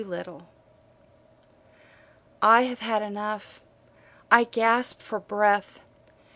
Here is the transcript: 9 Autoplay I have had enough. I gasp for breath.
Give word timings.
9 0.03 0.09
Autoplay 0.09 0.45
I 2.41 2.61
have 2.63 2.79
had 2.79 3.03
enough. 3.03 3.61
I 4.31 4.45
gasp 4.45 4.99
for 4.99 5.19
breath. 5.19 5.79